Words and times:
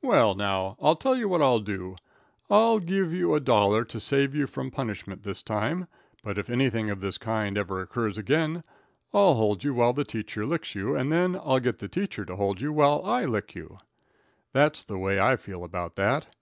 "Well, 0.00 0.34
now, 0.34 0.78
I'll 0.80 0.96
tell 0.96 1.14
you 1.14 1.28
what 1.28 1.42
I'll 1.42 1.60
do. 1.60 1.94
I'll 2.48 2.78
give 2.78 3.12
you 3.12 3.34
a 3.34 3.38
dollar 3.40 3.84
to 3.84 4.00
save 4.00 4.34
you 4.34 4.46
from 4.46 4.70
punishment 4.70 5.24
this 5.24 5.42
time, 5.42 5.88
but 6.24 6.38
if 6.38 6.48
anything 6.48 6.88
of 6.88 7.02
this 7.02 7.18
kind 7.18 7.58
ever 7.58 7.82
occurs 7.82 8.16
again 8.16 8.64
I'll 9.12 9.34
hold 9.34 9.64
you 9.64 9.74
while 9.74 9.92
the 9.92 10.04
teacher 10.04 10.46
licks 10.46 10.74
you, 10.74 10.96
and 10.96 11.12
then 11.12 11.36
I'll 11.36 11.60
get 11.60 11.80
the 11.80 11.86
teacher 11.88 12.24
to 12.24 12.36
hold 12.36 12.62
you 12.62 12.72
while 12.72 13.04
I 13.04 13.26
lick 13.26 13.54
you. 13.54 13.76
That's 14.54 14.82
the 14.84 14.96
way 14.96 15.20
I 15.20 15.36
feel 15.36 15.62
about 15.62 15.96
that. 15.96 16.34